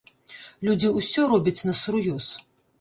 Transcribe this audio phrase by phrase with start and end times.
[0.69, 2.35] Людзі ўсё робяць насур'ёз.